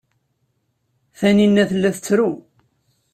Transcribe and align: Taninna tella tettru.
Taninna 1.17 1.63
tella 1.69 1.89
tettru. 1.95 2.31